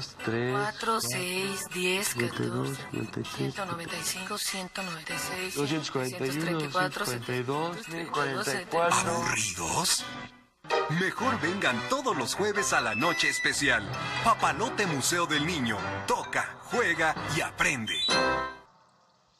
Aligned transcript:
2, 0.00 0.16
3, 0.24 0.52
4, 0.52 1.00
6, 1.00 1.68
10, 1.74 2.08
52, 2.08 2.78
14, 2.78 2.90
56, 2.90 3.54
195, 3.54 4.38
196, 4.38 5.54
241, 5.54 6.32
134, 6.32 7.06
142, 7.06 7.76
72, 7.76 7.88
1044. 7.88 9.10
¿Aburridos? 9.10 10.04
Mejor 11.00 11.40
vengan 11.42 11.76
todos 11.90 12.16
los 12.16 12.34
jueves 12.34 12.72
a 12.72 12.80
la 12.80 12.94
noche 12.94 13.28
especial. 13.28 13.82
Papalote 14.24 14.86
Museo 14.86 15.26
del 15.26 15.44
Niño. 15.44 15.76
Toca, 16.06 16.56
juega 16.62 17.14
y 17.36 17.42
aprende. 17.42 17.94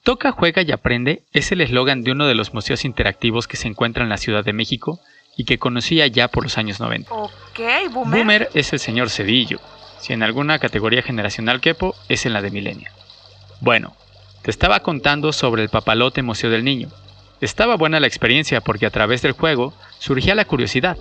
Toca, 0.02 0.32
juega 0.32 0.60
y 0.60 0.72
aprende 0.72 1.24
es 1.32 1.52
el 1.52 1.62
eslogan 1.62 2.02
de 2.02 2.12
uno 2.12 2.26
de 2.26 2.34
los 2.34 2.52
museos 2.52 2.84
interactivos 2.84 3.48
que 3.48 3.56
se 3.56 3.68
encuentra 3.68 4.02
en 4.02 4.10
la 4.10 4.18
Ciudad 4.18 4.44
de 4.44 4.52
México 4.52 5.00
y 5.38 5.44
que 5.44 5.58
conocía 5.58 6.06
ya 6.06 6.28
por 6.28 6.42
los 6.42 6.58
años 6.58 6.80
90. 6.80 7.10
Ok, 7.12 7.60
boomer. 7.92 8.18
Boomer 8.18 8.50
es 8.52 8.74
el 8.74 8.78
señor 8.78 9.08
Cedillo. 9.08 9.58
Si 10.00 10.14
en 10.14 10.22
alguna 10.22 10.58
categoría 10.58 11.02
generacional 11.02 11.60
quepo, 11.60 11.94
es 12.08 12.24
en 12.24 12.32
la 12.32 12.40
de 12.40 12.50
Millennial. 12.50 12.92
Bueno, 13.60 13.94
te 14.42 14.50
estaba 14.50 14.80
contando 14.80 15.32
sobre 15.32 15.62
el 15.62 15.68
papalote 15.68 16.22
Museo 16.22 16.48
del 16.50 16.64
Niño. 16.64 16.88
Estaba 17.42 17.76
buena 17.76 18.00
la 18.00 18.06
experiencia 18.06 18.62
porque 18.62 18.86
a 18.86 18.90
través 18.90 19.20
del 19.20 19.32
juego 19.32 19.74
surgía 19.98 20.34
la 20.34 20.46
curiosidad 20.46 20.96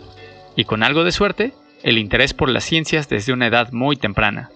y 0.55 0.66
con 0.66 0.84
algo 0.84 1.05
de 1.05 1.13
suerte, 1.13 1.54
el 1.84 1.98
interés 1.98 2.34
por 2.34 2.49
las 2.49 2.66
ciencias 2.66 3.07
desde 3.07 3.31
una 3.31 3.48
edad 3.48 3.71
muy 3.71 3.95
temprana. 3.95 4.49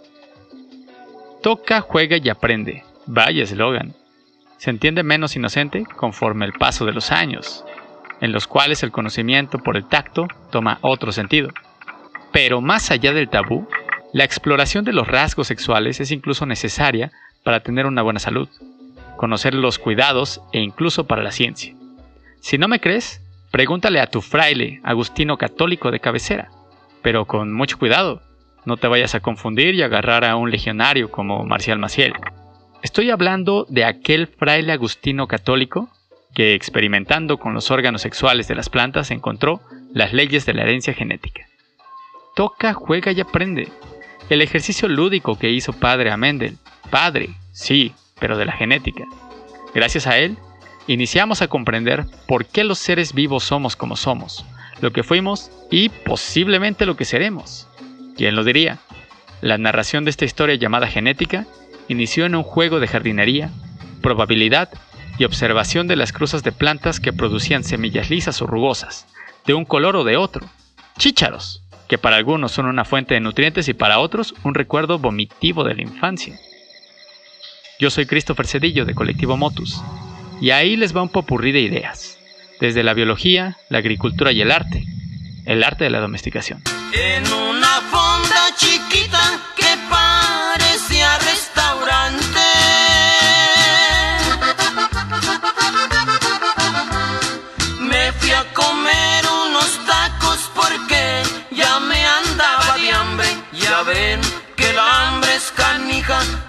Toca, 1.42 1.80
juega 1.80 2.18
y 2.18 2.28
aprende. 2.28 2.84
Vaya 3.06 3.44
eslogan. 3.44 3.94
Se 4.58 4.70
entiende 4.70 5.04
menos 5.04 5.36
inocente 5.38 5.86
conforme 5.96 6.46
el 6.46 6.54
paso 6.54 6.86
de 6.86 6.94
los 6.94 7.12
años, 7.12 7.64
en 8.20 8.34
los 8.34 8.48
cuales 8.48 8.84
el 8.84 8.92
conocimiento 8.92 9.60
por 9.60 9.78
el 9.78 9.88
tacto 9.88 10.28
toma 10.52 10.80
otro 10.82 11.14
sentido. 11.14 11.50
Pero 12.34 12.62
más 12.62 12.92
allá 12.92 13.14
del 13.14 13.30
tabú, 13.30 13.68
la 14.14 14.24
exploración 14.24 14.86
de 14.86 14.94
los 14.94 15.08
rasgos 15.08 15.48
sexuales 15.48 16.00
es 16.00 16.12
incluso 16.12 16.46
necesaria 16.46 17.12
para 17.44 17.62
tener 17.62 17.88
una 17.88 18.04
buena 18.04 18.20
salud, 18.20 18.48
conocer 19.18 19.56
los 19.56 19.80
cuidados 19.80 20.40
e 20.54 20.60
incluso 20.60 21.08
para 21.08 21.24
la 21.24 21.32
ciencia. 21.32 21.74
Si 22.40 22.60
no 22.60 22.68
me 22.68 22.80
crees, 22.80 23.22
pregúntale 23.52 24.00
a 24.00 24.08
tu 24.08 24.22
fraile, 24.22 24.82
Agustino 24.84 25.38
católico 25.38 25.90
de 25.90 26.00
cabecera, 26.00 26.50
pero 27.02 27.26
con 27.26 27.52
mucho 27.54 27.80
cuidado, 27.80 28.22
no 28.66 28.78
te 28.78 28.88
vayas 28.88 29.16
a 29.16 29.20
confundir 29.20 29.74
y 29.74 29.82
agarrar 29.82 30.24
a 30.26 30.36
un 30.36 30.52
legionario 30.52 31.10
como 31.10 31.44
Marcial 31.44 31.80
Maciel. 31.80 32.14
Estoy 32.84 33.10
hablando 33.10 33.66
de 33.68 33.84
aquel 33.84 34.28
fraile 34.28 34.74
agustino 34.74 35.28
católico 35.28 35.90
que 36.36 36.54
experimentando 36.54 37.38
con 37.38 37.54
los 37.54 37.72
órganos 37.72 38.02
sexuales 38.02 38.48
de 38.48 38.56
las 38.56 38.70
plantas 38.70 39.10
encontró 39.10 39.62
las 39.92 40.14
leyes 40.14 40.46
de 40.46 40.54
la 40.54 40.64
herencia 40.64 40.94
genética. 40.94 41.48
Toca, 42.36 42.74
juega 42.74 43.12
y 43.12 43.22
aprende. 43.22 43.72
El 44.30 44.42
ejercicio 44.42 44.88
lúdico 44.88 45.38
que 45.38 45.52
hizo 45.52 45.74
padre 45.74 46.12
a 46.12 46.18
Mendel. 46.18 46.58
Padre, 46.90 47.30
sí, 47.52 47.94
pero 48.20 48.38
de 48.38 48.46
la 48.46 48.54
genética. 48.54 49.06
Gracias 49.74 50.08
a 50.08 50.18
él, 50.18 50.38
iniciamos 50.88 51.42
a 51.42 51.48
comprender 51.48 52.06
por 52.28 52.46
qué 52.46 52.64
los 52.64 52.80
seres 52.80 53.14
vivos 53.14 53.44
somos 53.44 53.76
como 53.76 53.96
somos, 53.96 54.46
lo 54.82 54.92
que 54.92 55.04
fuimos 55.04 55.52
y 55.72 55.90
posiblemente 55.90 56.86
lo 56.86 56.96
que 56.96 57.06
seremos. 57.06 57.68
¿Quién 58.16 58.36
lo 58.36 58.44
diría? 58.44 58.80
La 59.42 59.58
narración 59.58 60.06
de 60.06 60.12
esta 60.12 60.26
historia 60.26 60.56
llamada 60.56 60.88
genética 60.88 61.46
inició 61.88 62.26
en 62.26 62.36
un 62.36 62.44
juego 62.44 62.80
de 62.80 62.88
jardinería, 62.88 63.50
probabilidad 64.02 64.70
y 65.18 65.26
observación 65.26 65.88
de 65.88 65.96
las 65.96 66.14
cruzas 66.14 66.44
de 66.44 66.52
plantas 66.52 67.00
que 67.00 67.14
producían 67.14 67.64
semillas 67.64 68.10
lisas 68.10 68.42
o 68.42 68.48
rugosas, 68.48 69.08
de 69.46 69.54
un 69.54 69.66
color 69.66 69.96
o 69.96 70.04
de 70.04 70.18
otro. 70.18 70.48
Chícharos, 70.98 71.63
que 71.88 71.98
para 71.98 72.16
algunos 72.16 72.52
son 72.52 72.66
una 72.66 72.86
fuente 72.86 73.14
de 73.14 73.20
nutrientes 73.20 73.68
y 73.68 73.74
para 73.74 74.00
otros 74.00 74.34
un 74.44 74.54
recuerdo 74.54 75.00
vomitivo 75.00 75.64
de 75.64 75.76
la 75.76 75.82
infancia. 75.82 76.40
Yo 77.80 77.90
soy 77.90 78.06
Christopher 78.06 78.48
Cedillo 78.48 78.86
de 78.86 78.96
Colectivo 78.96 79.36
Motus, 79.38 79.82
y 80.40 80.52
ahí 80.52 80.76
les 80.76 80.96
va 80.96 81.02
un 81.02 81.10
popurrí 81.10 81.52
de 81.52 81.62
ideas, 81.62 82.18
desde 82.60 82.84
la 82.84 82.94
biología, 82.94 83.58
la 83.70 83.80
agricultura 83.80 84.32
y 84.32 84.42
el 84.42 84.52
arte, 84.52 84.86
el 85.46 85.64
arte 85.64 85.86
de 85.86 85.90
la 85.90 86.00
domesticación. 86.00 86.62
En 86.94 87.24
una 87.32 87.82
fonda 87.90 88.56
chiquita 88.58 89.43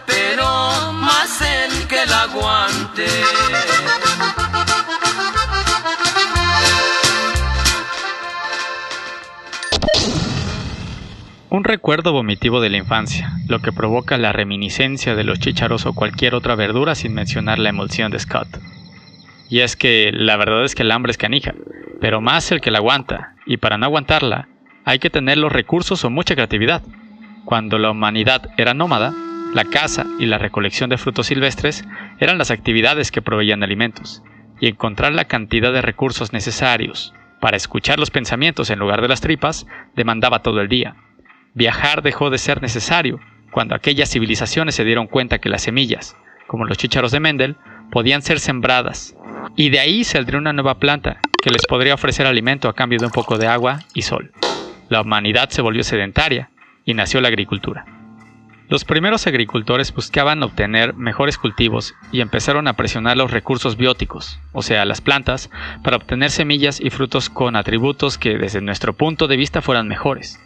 pero 0.07 0.93
más 0.93 1.41
el 1.41 1.87
que 1.87 2.05
la 2.07 2.23
aguante. 2.23 3.07
Un 11.51 11.63
recuerdo 11.63 12.13
vomitivo 12.13 12.61
de 12.61 12.69
la 12.69 12.79
infancia, 12.79 13.33
lo 13.47 13.61
que 13.61 13.71
provoca 13.71 14.19
la 14.19 14.33
reminiscencia 14.33 15.15
de 15.15 15.23
los 15.23 15.39
chícharos 15.39 15.87
o 15.87 15.93
cualquier 15.93 16.35
otra 16.35 16.57
verdura 16.57 16.97
sin 16.97 17.15
mencionar 17.15 17.61
la 17.61 17.69
emulsión 17.69 18.11
de 18.11 18.19
Scott. 18.19 18.49
Y 19.49 19.61
es 19.61 19.77
que 19.77 20.11
la 20.13 20.37
verdad 20.37 20.65
es 20.65 20.75
que 20.75 20.83
el 20.83 20.91
hambre 20.91 21.13
es 21.13 21.19
canija, 21.19 21.55
pero 22.01 22.21
más 22.21 22.51
el 22.51 22.61
que 22.61 22.73
la 22.73 22.79
aguanta, 22.79 23.35
y 23.47 23.59
para 23.59 23.79
no 23.79 23.87
aguantarla, 23.87 24.49
hay 24.85 24.99
que 24.99 25.11
tener 25.11 25.39
los 25.39 25.53
recursos 25.53 26.05
o 26.05 26.11
mucha 26.11 26.35
creatividad. 26.35 26.83
Cuando 27.45 27.79
la 27.79 27.93
humanidad 27.93 28.51
era 28.57 28.75
nómada, 28.75 29.15
la 29.55 29.65
caza 29.65 30.05
y 30.19 30.27
la 30.27 30.39
recolección 30.39 30.91
de 30.91 30.99
frutos 30.99 31.29
silvestres 31.29 31.85
eran 32.19 32.39
las 32.39 32.51
actividades 32.51 33.13
que 33.13 33.23
proveían 33.23 33.63
alimentos, 33.63 34.23
y 34.61 34.67
encontrar 34.67 35.13
la 35.13 35.27
cantidad 35.27 35.73
de 35.73 35.81
recursos 35.81 36.33
necesarios 36.33 37.15
para 37.41 37.57
escuchar 37.57 37.99
los 37.99 38.11
pensamientos 38.11 38.71
en 38.71 38.81
lugar 38.81 39.01
de 39.01 39.09
las 39.09 39.21
tripas 39.21 39.67
demandaba 39.95 40.43
todo 40.43 40.61
el 40.61 40.69
día. 40.69 40.97
Viajar 41.55 42.03
dejó 42.03 42.31
de 42.31 42.39
ser 42.39 42.63
necesario 42.63 43.21
cuando 43.53 43.77
aquellas 43.77 44.11
civilizaciones 44.11 44.75
se 44.75 44.85
dieron 44.85 45.07
cuenta 45.07 45.39
que 45.39 45.49
las 45.49 45.63
semillas, 45.63 46.17
como 46.49 46.65
los 46.65 46.77
chícharos 46.77 47.13
de 47.13 47.21
Mendel, 47.21 47.57
podían 47.93 48.23
ser 48.23 48.41
sembradas, 48.41 49.15
y 49.55 49.71
de 49.71 49.79
ahí 49.79 50.03
saldría 50.03 50.41
una 50.41 50.53
nueva 50.53 50.81
planta 50.81 51.21
que 51.43 51.51
les 51.51 51.65
podría 51.67 51.95
ofrecer 51.95 52.27
alimento 52.27 52.69
a 52.69 52.75
cambio 52.75 52.99
de 52.99 53.07
un 53.07 53.13
poco 53.13 53.39
de 53.39 53.47
agua 53.47 53.81
y 53.95 54.03
sol. 54.03 54.33
La 54.89 55.03
humanidad 55.03 55.51
se 55.51 55.63
volvió 55.63 55.85
sedentaria 55.85 56.51
y 56.85 56.95
nació 56.95 57.21
la 57.21 57.29
agricultura. 57.29 57.94
Los 58.67 58.87
primeros 58.87 59.27
agricultores 59.27 59.93
buscaban 59.93 60.43
obtener 60.43 60.95
mejores 60.95 61.37
cultivos 61.37 61.95
y 62.13 62.23
empezaron 62.23 62.67
a 62.67 62.73
presionar 62.73 63.17
los 63.17 63.31
recursos 63.31 63.77
bióticos, 63.77 64.41
o 64.53 64.63
sea, 64.63 64.87
las 64.87 65.03
plantas, 65.03 65.51
para 65.83 65.99
obtener 65.99 66.31
semillas 66.31 66.81
y 66.81 66.89
frutos 66.89 67.29
con 67.29 67.57
atributos 67.57 68.17
que 68.17 68.39
desde 68.39 68.63
nuestro 68.63 68.95
punto 68.95 69.29
de 69.29 69.37
vista 69.37 69.61
fueran 69.61 69.87
mejores. 69.87 70.41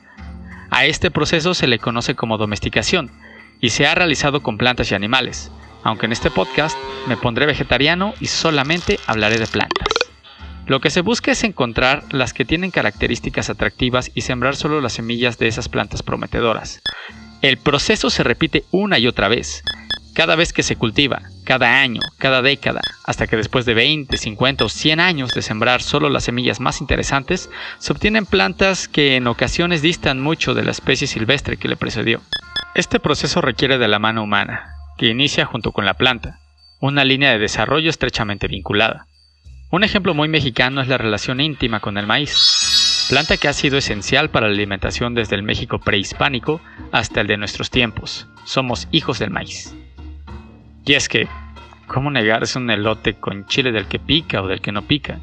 A 0.70 0.84
este 0.84 1.12
proceso 1.12 1.54
se 1.54 1.68
le 1.68 1.78
conoce 1.78 2.16
como 2.16 2.38
domesticación 2.38 3.12
y 3.60 3.70
se 3.70 3.86
ha 3.86 3.94
realizado 3.94 4.42
con 4.42 4.58
plantas 4.58 4.90
y 4.90 4.96
animales, 4.96 5.52
aunque 5.84 6.06
en 6.06 6.12
este 6.12 6.30
podcast 6.30 6.76
me 7.06 7.16
pondré 7.16 7.46
vegetariano 7.46 8.14
y 8.18 8.26
solamente 8.26 8.98
hablaré 9.06 9.38
de 9.38 9.46
plantas. 9.46 9.88
Lo 10.66 10.80
que 10.80 10.90
se 10.90 11.02
busca 11.02 11.30
es 11.30 11.44
encontrar 11.44 12.02
las 12.10 12.34
que 12.34 12.44
tienen 12.44 12.72
características 12.72 13.48
atractivas 13.48 14.10
y 14.12 14.22
sembrar 14.22 14.56
solo 14.56 14.80
las 14.80 14.94
semillas 14.94 15.38
de 15.38 15.46
esas 15.46 15.68
plantas 15.68 16.02
prometedoras. 16.02 16.82
El 17.40 17.56
proceso 17.56 18.10
se 18.10 18.24
repite 18.24 18.64
una 18.72 18.98
y 18.98 19.06
otra 19.06 19.28
vez, 19.28 19.62
cada 20.12 20.34
vez 20.34 20.52
que 20.52 20.64
se 20.64 20.74
cultiva, 20.74 21.22
cada 21.44 21.80
año, 21.80 22.00
cada 22.18 22.42
década, 22.42 22.80
hasta 23.04 23.28
que 23.28 23.36
después 23.36 23.64
de 23.64 23.74
20, 23.74 24.16
50 24.16 24.64
o 24.64 24.68
100 24.68 24.98
años 24.98 25.30
de 25.30 25.42
sembrar 25.42 25.80
solo 25.80 26.08
las 26.08 26.24
semillas 26.24 26.58
más 26.58 26.80
interesantes, 26.80 27.48
se 27.78 27.92
obtienen 27.92 28.26
plantas 28.26 28.88
que 28.88 29.14
en 29.14 29.28
ocasiones 29.28 29.82
distan 29.82 30.18
mucho 30.18 30.54
de 30.54 30.64
la 30.64 30.72
especie 30.72 31.06
silvestre 31.06 31.56
que 31.56 31.68
le 31.68 31.76
precedió. 31.76 32.20
Este 32.74 32.98
proceso 32.98 33.40
requiere 33.40 33.78
de 33.78 33.86
la 33.86 34.00
mano 34.00 34.24
humana, 34.24 34.74
que 34.96 35.06
inicia 35.06 35.46
junto 35.46 35.70
con 35.70 35.84
la 35.84 35.94
planta, 35.94 36.40
una 36.80 37.04
línea 37.04 37.30
de 37.30 37.38
desarrollo 37.38 37.88
estrechamente 37.88 38.48
vinculada. 38.48 39.06
Un 39.70 39.84
ejemplo 39.84 40.12
muy 40.12 40.26
mexicano 40.26 40.80
es 40.80 40.88
la 40.88 40.98
relación 40.98 41.40
íntima 41.40 41.78
con 41.78 41.98
el 41.98 42.08
maíz, 42.08 42.32
planta 43.08 43.38
que 43.38 43.48
ha 43.48 43.52
sido 43.54 43.78
esencial 43.78 44.28
para 44.28 44.48
la 44.48 44.52
alimentación 44.52 45.14
desde 45.14 45.34
el 45.34 45.42
México 45.42 45.78
prehispánico 45.78 46.60
hasta 46.92 47.22
el 47.22 47.26
de 47.26 47.38
nuestros 47.38 47.70
tiempos. 47.70 48.28
Somos 48.44 48.86
hijos 48.92 49.18
del 49.18 49.30
maíz. 49.30 49.74
Y 50.84 50.92
es 50.92 51.08
que, 51.08 51.26
¿cómo 51.86 52.10
negarse 52.10 52.58
un 52.58 52.70
elote 52.70 53.14
con 53.14 53.46
chile 53.46 53.72
del 53.72 53.86
que 53.86 53.98
pica 53.98 54.42
o 54.42 54.46
del 54.46 54.60
que 54.60 54.72
no 54.72 54.82
pica? 54.82 55.20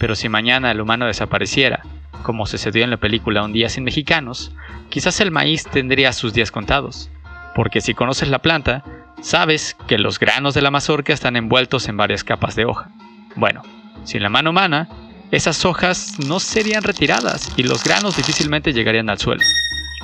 Pero 0.00 0.14
si 0.14 0.28
mañana 0.28 0.70
el 0.70 0.80
humano 0.80 1.06
desapareciera, 1.06 1.82
como 2.22 2.46
sucedió 2.46 2.84
en 2.84 2.90
la 2.90 2.96
película 2.96 3.44
Un 3.44 3.52
día 3.52 3.68
sin 3.68 3.84
mexicanos, 3.84 4.52
quizás 4.88 5.20
el 5.20 5.30
maíz 5.30 5.64
tendría 5.64 6.12
sus 6.14 6.32
días 6.32 6.50
contados. 6.50 7.10
Porque 7.54 7.80
si 7.82 7.92
conoces 7.92 8.28
la 8.28 8.40
planta, 8.40 8.84
sabes 9.20 9.76
que 9.86 9.98
los 9.98 10.18
granos 10.18 10.54
de 10.54 10.62
la 10.62 10.70
mazorca 10.70 11.12
están 11.12 11.36
envueltos 11.36 11.88
en 11.88 11.96
varias 11.96 12.24
capas 12.24 12.56
de 12.56 12.64
hoja. 12.64 12.90
Bueno, 13.36 13.62
sin 14.04 14.22
la 14.22 14.30
mano 14.30 14.50
humana, 14.50 14.88
esas 15.30 15.64
hojas 15.64 16.14
no 16.26 16.40
serían 16.40 16.82
retiradas 16.82 17.52
y 17.56 17.62
los 17.62 17.84
granos 17.84 18.16
difícilmente 18.16 18.72
llegarían 18.72 19.10
al 19.10 19.18
suelo. 19.18 19.42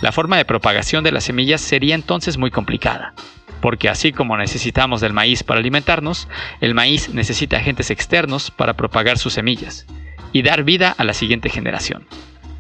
La 0.03 0.12
forma 0.12 0.37
de 0.37 0.44
propagación 0.44 1.03
de 1.03 1.12
las 1.12 1.25
semillas 1.25 1.62
sería 1.62 1.94
entonces 1.94 2.37
muy 2.37 2.50
complicada, 2.50 3.15
porque 3.62 3.88
así 3.88 4.12
como 4.12 4.37
necesitamos 4.37 5.00
del 5.00 5.15
maíz 5.15 5.43
para 5.43 5.61
alimentarnos, 5.61 6.29
el 6.61 6.75
maíz 6.75 7.09
necesita 7.09 7.56
agentes 7.56 7.91
externos 7.91 8.50
para 8.50 8.75
propagar 8.75 9.17
sus 9.17 9.32
semillas 9.32 9.87
y 10.32 10.43
dar 10.43 10.65
vida 10.65 10.94
a 10.99 11.05
la 11.05 11.15
siguiente 11.15 11.49
generación. 11.49 12.06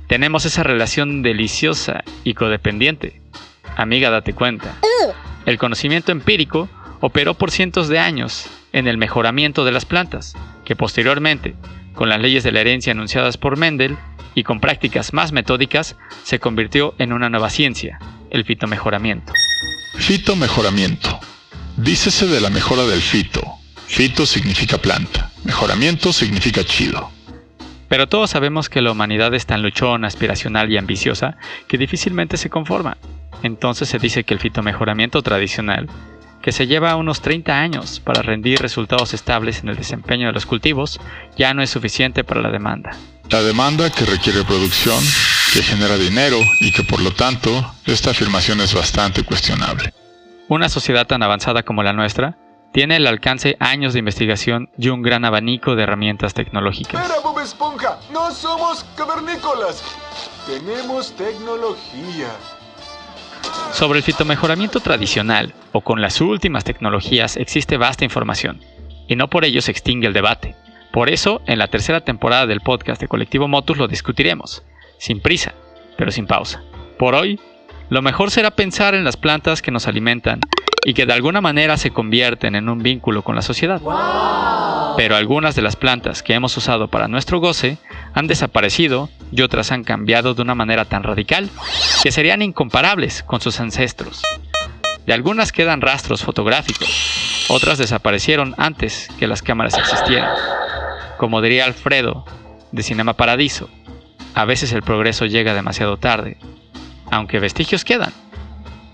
Tenemos 0.06 0.46
esa 0.46 0.62
relación 0.62 1.22
deliciosa 1.22 2.02
y 2.24 2.32
codependiente. 2.32 3.20
Amiga, 3.76 4.08
date 4.08 4.32
cuenta. 4.32 4.76
El 5.44 5.58
conocimiento 5.58 6.12
empírico 6.12 6.70
operó 7.00 7.34
por 7.34 7.50
cientos 7.50 7.88
de 7.88 7.98
años 7.98 8.48
en 8.72 8.86
el 8.86 8.96
mejoramiento 8.96 9.66
de 9.66 9.72
las 9.72 9.84
plantas, 9.84 10.34
que 10.64 10.76
posteriormente, 10.76 11.54
con 11.94 12.08
las 12.08 12.20
leyes 12.20 12.44
de 12.44 12.52
la 12.52 12.60
herencia 12.60 12.92
anunciadas 12.92 13.36
por 13.36 13.56
Mendel 13.56 13.96
y 14.34 14.42
con 14.42 14.60
prácticas 14.60 15.12
más 15.12 15.32
metódicas, 15.32 15.96
se 16.24 16.38
convirtió 16.38 16.94
en 16.98 17.12
una 17.12 17.30
nueva 17.30 17.50
ciencia, 17.50 17.98
el 18.30 18.44
fitomejoramiento. 18.44 19.32
Fitomejoramiento. 19.96 21.20
Dícese 21.76 22.26
de 22.26 22.40
la 22.40 22.50
mejora 22.50 22.84
del 22.84 23.00
fito. 23.00 23.42
Fito 23.86 24.26
significa 24.26 24.78
planta. 24.78 25.30
Mejoramiento 25.44 26.12
significa 26.12 26.64
chido. 26.64 27.10
Pero 27.88 28.08
todos 28.08 28.30
sabemos 28.30 28.68
que 28.68 28.80
la 28.80 28.90
humanidad 28.90 29.34
es 29.34 29.46
tan 29.46 29.62
luchona, 29.62 30.08
aspiracional 30.08 30.70
y 30.72 30.78
ambiciosa 30.78 31.36
que 31.68 31.78
difícilmente 31.78 32.36
se 32.36 32.50
conforma. 32.50 32.96
Entonces 33.42 33.88
se 33.88 33.98
dice 33.98 34.24
que 34.24 34.34
el 34.34 34.40
fitomejoramiento 34.40 35.22
tradicional 35.22 35.88
que 36.44 36.52
se 36.52 36.66
lleva 36.66 36.94
unos 36.96 37.22
30 37.22 37.58
años 37.58 38.00
para 38.00 38.20
rendir 38.20 38.60
resultados 38.60 39.14
estables 39.14 39.62
en 39.62 39.70
el 39.70 39.76
desempeño 39.76 40.26
de 40.26 40.34
los 40.34 40.44
cultivos, 40.44 41.00
ya 41.38 41.54
no 41.54 41.62
es 41.62 41.70
suficiente 41.70 42.22
para 42.22 42.42
la 42.42 42.50
demanda. 42.50 42.90
La 43.30 43.40
demanda 43.40 43.88
que 43.88 44.04
requiere 44.04 44.44
producción, 44.44 45.02
que 45.54 45.62
genera 45.62 45.96
dinero 45.96 46.36
y 46.60 46.70
que 46.70 46.82
por 46.82 47.00
lo 47.00 47.12
tanto 47.12 47.50
esta 47.86 48.10
afirmación 48.10 48.60
es 48.60 48.74
bastante 48.74 49.22
cuestionable. 49.22 49.94
Una 50.46 50.68
sociedad 50.68 51.06
tan 51.06 51.22
avanzada 51.22 51.62
como 51.62 51.82
la 51.82 51.94
nuestra 51.94 52.36
tiene 52.74 52.96
el 52.96 53.06
alcance 53.06 53.56
años 53.58 53.94
de 53.94 54.00
investigación 54.00 54.68
y 54.76 54.90
un 54.90 55.00
gran 55.00 55.24
abanico 55.24 55.74
de 55.76 55.84
herramientas 55.84 56.34
tecnológicas. 56.34 57.00
Espera, 57.00 57.20
Bob 57.22 57.38
Esponja, 57.38 58.00
no 58.12 58.30
somos 58.32 58.84
cavernícolas. 58.98 59.82
Tenemos 60.44 61.16
tecnología. 61.16 62.28
Sobre 63.72 63.98
el 63.98 64.04
fitomejoramiento 64.04 64.80
tradicional 64.80 65.52
o 65.72 65.80
con 65.80 66.00
las 66.00 66.20
últimas 66.20 66.64
tecnologías 66.64 67.36
existe 67.36 67.76
vasta 67.76 68.04
información, 68.04 68.60
y 69.08 69.16
no 69.16 69.28
por 69.28 69.44
ello 69.44 69.60
se 69.60 69.70
extingue 69.70 70.06
el 70.06 70.12
debate. 70.12 70.54
Por 70.92 71.10
eso, 71.10 71.42
en 71.46 71.58
la 71.58 71.68
tercera 71.68 72.00
temporada 72.02 72.46
del 72.46 72.60
podcast 72.60 73.00
de 73.00 73.08
Colectivo 73.08 73.48
Motus 73.48 73.76
lo 73.76 73.88
discutiremos, 73.88 74.62
sin 74.98 75.20
prisa, 75.20 75.54
pero 75.96 76.12
sin 76.12 76.26
pausa. 76.26 76.62
Por 76.98 77.14
hoy, 77.14 77.40
lo 77.90 78.00
mejor 78.00 78.30
será 78.30 78.52
pensar 78.52 78.94
en 78.94 79.04
las 79.04 79.16
plantas 79.16 79.60
que 79.60 79.70
nos 79.70 79.88
alimentan 79.88 80.40
y 80.84 80.94
que 80.94 81.06
de 81.06 81.12
alguna 81.12 81.40
manera 81.40 81.76
se 81.76 81.90
convierten 81.90 82.54
en 82.54 82.68
un 82.68 82.78
vínculo 82.78 83.22
con 83.22 83.34
la 83.34 83.42
sociedad. 83.42 83.80
Pero 84.96 85.16
algunas 85.16 85.56
de 85.56 85.62
las 85.62 85.76
plantas 85.76 86.22
que 86.22 86.34
hemos 86.34 86.56
usado 86.56 86.88
para 86.88 87.08
nuestro 87.08 87.40
goce 87.40 87.78
han 88.14 88.26
desaparecido 88.26 89.10
y 89.32 89.42
otras 89.42 89.72
han 89.72 89.84
cambiado 89.84 90.34
de 90.34 90.42
una 90.42 90.54
manera 90.54 90.84
tan 90.84 91.02
radical 91.02 91.50
que 92.02 92.12
serían 92.12 92.42
incomparables 92.42 93.22
con 93.22 93.40
sus 93.40 93.60
ancestros. 93.60 94.22
De 95.06 95.12
algunas 95.12 95.52
quedan 95.52 95.80
rastros 95.80 96.22
fotográficos, 96.22 97.46
otras 97.48 97.76
desaparecieron 97.76 98.54
antes 98.56 99.08
que 99.18 99.26
las 99.26 99.42
cámaras 99.42 99.76
existieran. 99.76 100.30
Como 101.18 101.42
diría 101.42 101.66
Alfredo, 101.66 102.24
de 102.72 102.82
Cinema 102.82 103.14
Paradiso, 103.14 103.68
a 104.34 104.44
veces 104.44 104.72
el 104.72 104.82
progreso 104.82 105.26
llega 105.26 105.54
demasiado 105.54 105.96
tarde, 105.96 106.38
aunque 107.10 107.38
vestigios 107.38 107.84
quedan. 107.84 108.12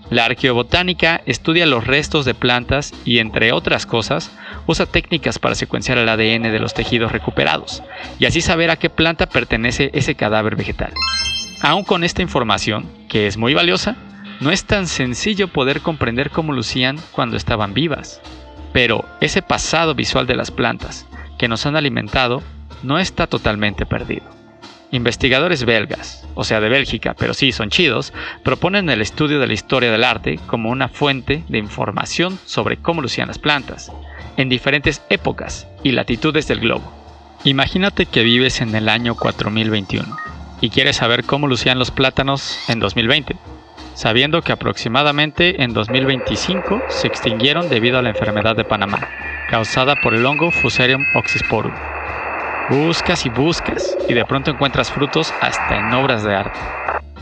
La 0.09 0.25
arqueobotánica 0.25 1.21
estudia 1.25 1.65
los 1.65 1.87
restos 1.87 2.25
de 2.25 2.33
plantas 2.33 2.93
y, 3.05 3.19
entre 3.19 3.53
otras 3.53 3.85
cosas, 3.85 4.29
usa 4.71 4.85
técnicas 4.85 5.37
para 5.37 5.55
secuenciar 5.55 5.97
el 5.97 6.09
ADN 6.09 6.51
de 6.51 6.59
los 6.59 6.73
tejidos 6.73 7.11
recuperados 7.11 7.83
y 8.19 8.25
así 8.25 8.41
saber 8.41 8.71
a 8.71 8.77
qué 8.77 8.89
planta 8.89 9.27
pertenece 9.27 9.91
ese 9.93 10.15
cadáver 10.15 10.55
vegetal. 10.55 10.93
Aún 11.61 11.83
con 11.83 12.03
esta 12.03 12.21
información, 12.21 12.89
que 13.07 13.27
es 13.27 13.37
muy 13.37 13.53
valiosa, 13.53 13.95
no 14.39 14.49
es 14.49 14.65
tan 14.65 14.87
sencillo 14.87 15.49
poder 15.49 15.81
comprender 15.81 16.31
cómo 16.31 16.53
lucían 16.53 16.97
cuando 17.11 17.37
estaban 17.37 17.75
vivas. 17.75 18.19
Pero 18.73 19.05
ese 19.19 19.43
pasado 19.43 19.93
visual 19.93 20.25
de 20.25 20.35
las 20.35 20.49
plantas 20.49 21.05
que 21.37 21.47
nos 21.47 21.65
han 21.65 21.75
alimentado 21.75 22.41
no 22.81 22.97
está 22.97 23.27
totalmente 23.27 23.85
perdido. 23.85 24.23
Investigadores 24.91 25.63
belgas, 25.63 26.27
o 26.33 26.43
sea 26.43 26.59
de 26.59 26.69
Bélgica, 26.69 27.13
pero 27.17 27.33
sí 27.33 27.51
son 27.51 27.69
chidos, 27.69 28.13
proponen 28.43 28.89
el 28.89 29.01
estudio 29.01 29.39
de 29.39 29.47
la 29.47 29.53
historia 29.53 29.91
del 29.91 30.03
arte 30.03 30.39
como 30.47 30.69
una 30.69 30.89
fuente 30.89 31.43
de 31.47 31.59
información 31.59 32.39
sobre 32.45 32.77
cómo 32.77 33.01
lucían 33.01 33.27
las 33.27 33.39
plantas, 33.39 33.91
en 34.41 34.49
diferentes 34.49 35.01
épocas 35.09 35.67
y 35.83 35.91
latitudes 35.91 36.47
del 36.47 36.59
globo. 36.59 36.91
Imagínate 37.43 38.05
que 38.05 38.23
vives 38.23 38.61
en 38.61 38.75
el 38.75 38.89
año 38.89 39.15
4021 39.15 40.17
y 40.61 40.69
quieres 40.69 40.97
saber 40.97 41.23
cómo 41.23 41.47
lucían 41.47 41.79
los 41.79 41.91
plátanos 41.91 42.59
en 42.67 42.79
2020, 42.79 43.35
sabiendo 43.93 44.41
que 44.41 44.51
aproximadamente 44.51 45.63
en 45.63 45.73
2025 45.73 46.83
se 46.89 47.07
extinguieron 47.07 47.69
debido 47.69 47.97
a 47.97 48.01
la 48.01 48.09
enfermedad 48.09 48.55
de 48.55 48.63
Panamá, 48.63 49.07
causada 49.49 49.95
por 49.95 50.13
el 50.13 50.25
hongo 50.25 50.51
Fusarium 50.51 51.03
oxysporum. 51.15 51.73
Buscas 52.69 53.25
y 53.25 53.29
buscas 53.29 53.97
y 54.07 54.13
de 54.13 54.25
pronto 54.25 54.51
encuentras 54.51 54.91
frutos 54.91 55.33
hasta 55.41 55.77
en 55.77 55.93
obras 55.93 56.23
de 56.23 56.35
arte, 56.35 56.59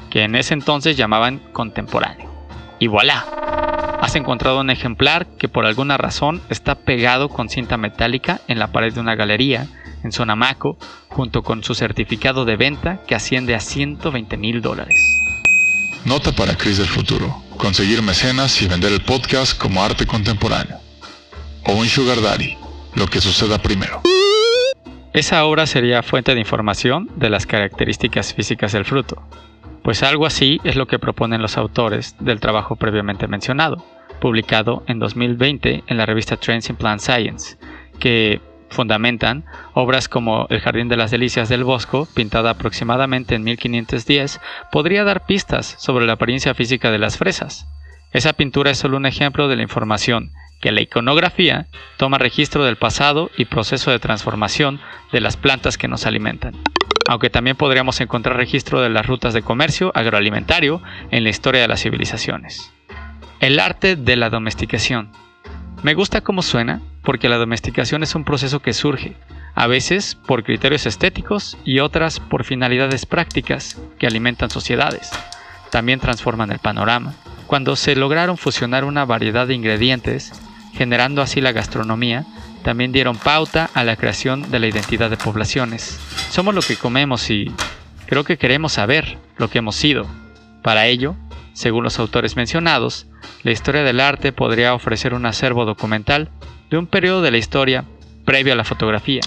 que 0.10 0.24
en 0.24 0.36
ese 0.36 0.54
entonces 0.54 0.98
llamaban 0.98 1.40
contemporáneo. 1.54 2.30
Y 2.78 2.88
voilà, 2.88 3.26
has 4.10 4.16
encontrado 4.16 4.62
un 4.62 4.72
ejemplar 4.72 5.28
que 5.38 5.48
por 5.48 5.68
alguna 5.68 5.96
razón 5.96 6.42
está 6.50 6.74
pegado 6.74 7.30
con 7.30 7.48
cinta 7.48 7.78
metálica 7.78 8.42
en 8.48 8.58
la 8.58 8.72
pared 8.72 8.92
de 8.92 9.00
una 9.00 9.14
galería 9.14 9.68
en 10.04 10.12
Sonamaco, 10.12 10.80
junto 11.10 11.44
con 11.44 11.64
su 11.64 11.76
certificado 11.76 12.44
de 12.44 12.56
venta 12.56 13.04
que 13.06 13.14
asciende 13.14 13.54
a 13.54 13.60
120 13.60 14.36
mil 14.38 14.64
dólares. 14.64 15.00
Nota 16.06 16.32
para 16.32 16.58
Cris 16.58 16.80
del 16.80 16.88
futuro. 16.88 17.44
Conseguir 17.56 18.02
mecenas 18.02 18.60
y 18.64 18.68
vender 18.68 18.94
el 18.94 19.02
podcast 19.02 19.56
como 19.56 19.84
arte 19.84 20.08
contemporáneo. 20.08 20.80
O 21.66 21.74
un 21.74 21.86
sugar 21.86 22.20
daddy. 22.20 22.58
Lo 22.96 23.06
que 23.06 23.22
suceda 23.22 23.60
primero. 23.60 24.02
Esa 25.14 25.46
obra 25.46 25.68
sería 25.68 26.02
fuente 26.02 26.34
de 26.34 26.40
información 26.40 27.12
de 27.16 27.30
las 27.30 27.46
características 27.46 28.34
físicas 28.34 28.72
del 28.72 28.86
fruto, 28.86 29.22
pues 29.84 30.04
algo 30.04 30.26
así 30.26 30.60
es 30.64 30.76
lo 30.76 30.88
que 30.88 31.00
proponen 31.00 31.42
los 31.42 31.58
autores 31.58 32.16
del 32.20 32.40
trabajo 32.40 32.76
previamente 32.76 33.28
mencionado, 33.28 33.86
publicado 34.20 34.84
en 34.88 35.00
2020 35.00 35.84
en 35.88 35.98
la 35.98 36.06
revista 36.06 36.38
Trends 36.38 36.70
in 36.70 36.76
Plant 36.76 37.02
Science, 37.02 37.58
que 38.00 38.42
fundamentan 38.70 39.46
obras 39.74 40.08
como 40.08 40.48
El 40.50 40.60
Jardín 40.60 40.90
de 40.90 40.98
las 40.98 41.12
Delicias 41.12 41.50
del 41.50 41.64
Bosco, 41.64 42.08
pintada 42.14 42.52
aproximadamente 42.52 43.36
en 43.36 43.44
1510, 43.44 44.40
podría 44.72 45.04
dar 45.04 45.26
pistas 45.26 45.76
sobre 45.80 46.06
la 46.06 46.14
apariencia 46.14 46.54
física 46.54 46.92
de 46.92 47.00
las 47.00 47.18
fresas. 47.18 47.68
Esa 48.12 48.34
pintura 48.34 48.72
es 48.72 48.78
solo 48.78 48.98
un 48.98 49.06
ejemplo 49.06 49.48
de 49.48 49.56
la 49.56 49.64
información 49.64 50.32
que 50.62 50.72
la 50.72 50.82
iconografía 50.82 51.68
toma 51.98 52.18
registro 52.18 52.66
del 52.66 52.76
pasado 52.76 53.32
y 53.38 53.46
proceso 53.46 53.92
de 53.92 54.00
transformación 54.00 54.82
de 55.12 55.22
las 55.22 55.38
plantas 55.38 55.78
que 55.78 55.88
nos 55.88 56.06
alimentan. 56.06 56.56
Aunque 57.08 57.30
también 57.30 57.56
podríamos 57.56 58.02
encontrar 58.02 58.36
registro 58.36 58.82
de 58.82 58.90
las 58.90 59.06
rutas 59.06 59.34
de 59.34 59.42
comercio 59.42 59.92
agroalimentario 59.96 60.82
en 61.12 61.24
la 61.24 61.30
historia 61.30 61.62
de 61.62 61.68
las 61.68 61.82
civilizaciones. 61.82 62.74
El 63.40 63.58
arte 63.62 63.96
de 63.96 64.18
la 64.18 64.30
domesticación. 64.30 65.14
Me 65.82 65.94
gusta 65.94 66.20
cómo 66.20 66.42
suena 66.42 66.82
porque 67.04 67.30
la 67.30 67.38
domesticación 67.38 68.04
es 68.04 68.14
un 68.14 68.26
proceso 68.26 68.62
que 68.62 68.74
surge, 68.74 69.16
a 69.56 69.66
veces 69.66 70.16
por 70.16 70.44
criterios 70.44 70.86
estéticos 70.86 71.58
y 71.64 71.80
otras 71.80 72.20
por 72.20 72.44
finalidades 72.44 73.06
prácticas 73.06 73.80
que 73.98 74.08
alimentan 74.08 74.50
sociedades. 74.50 75.12
También 75.72 76.02
transforman 76.02 76.52
el 76.52 76.60
panorama. 76.60 77.14
Cuando 77.48 77.78
se 77.78 77.96
lograron 77.96 78.38
fusionar 78.38 78.84
una 78.84 79.06
variedad 79.06 79.48
de 79.48 79.56
ingredientes 79.56 80.34
generando 80.74 81.22
así 81.22 81.40
la 81.40 81.54
gastronomía, 81.54 82.26
también 82.64 82.92
dieron 82.92 83.16
pauta 83.16 83.70
a 83.74 83.86
la 83.86 83.96
creación 83.96 84.52
de 84.52 84.60
la 84.60 84.68
identidad 84.68 85.10
de 85.10 85.16
poblaciones. 85.16 85.98
Somos 86.30 86.54
lo 86.54 86.62
que 86.62 86.76
comemos 86.76 87.30
y 87.30 87.50
creo 88.06 88.26
que 88.26 88.38
queremos 88.38 88.74
saber 88.74 89.18
lo 89.38 89.50
que 89.50 89.60
hemos 89.60 89.78
sido. 89.78 90.06
Para 90.62 90.88
ello, 90.88 91.16
según 91.54 91.86
los 91.86 92.00
autores 92.00 92.36
mencionados, 92.36 93.09
la 93.44 93.52
historia 93.52 93.84
del 93.84 94.00
arte 94.00 94.32
podría 94.32 94.74
ofrecer 94.74 95.14
un 95.14 95.26
acervo 95.26 95.66
documental 95.66 96.30
de 96.70 96.78
un 96.78 96.88
periodo 96.88 97.22
de 97.22 97.32
la 97.32 97.38
historia 97.38 97.86
previo 98.26 98.54
a 98.54 98.56
la 98.56 98.64
fotografía, 98.64 99.22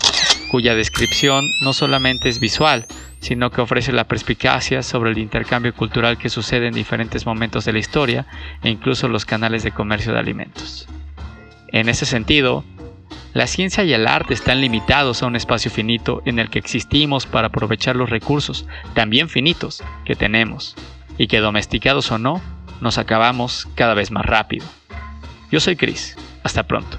cuya 0.50 0.74
descripción 0.74 1.44
no 1.62 1.72
solamente 1.72 2.28
es 2.28 2.38
visual, 2.38 2.86
sino 3.20 3.50
que 3.50 3.60
ofrece 3.60 3.92
la 3.92 4.04
perspicacia 4.04 4.82
sobre 4.82 5.10
el 5.12 5.18
intercambio 5.18 5.74
cultural 5.74 6.18
que 6.18 6.28
sucede 6.28 6.66
en 6.66 6.74
diferentes 6.74 7.24
momentos 7.24 7.64
de 7.64 7.72
la 7.72 7.78
historia 7.78 8.26
e 8.62 8.68
incluso 8.68 9.08
los 9.08 9.24
canales 9.24 9.62
de 9.62 9.72
comercio 9.72 10.12
de 10.12 10.18
alimentos. 10.18 10.88
En 11.68 11.88
ese 11.88 12.04
sentido, 12.04 12.64
la 13.32 13.46
ciencia 13.46 13.82
y 13.82 13.94
el 13.94 14.06
arte 14.06 14.34
están 14.34 14.60
limitados 14.60 15.22
a 15.22 15.26
un 15.26 15.36
espacio 15.36 15.70
finito 15.70 16.20
en 16.26 16.38
el 16.38 16.50
que 16.50 16.58
existimos 16.58 17.24
para 17.26 17.46
aprovechar 17.46 17.96
los 17.96 18.10
recursos, 18.10 18.66
también 18.94 19.30
finitos, 19.30 19.82
que 20.04 20.16
tenemos. 20.16 20.76
y 21.18 21.26
que 21.26 21.40
domesticados 21.40 22.10
o 22.10 22.16
no, 22.16 22.40
nos 22.82 22.98
acabamos 22.98 23.68
cada 23.76 23.94
vez 23.94 24.10
más 24.10 24.26
rápido. 24.26 24.66
Yo 25.50 25.60
soy 25.60 25.76
Chris, 25.76 26.16
hasta 26.42 26.64
pronto. 26.64 26.98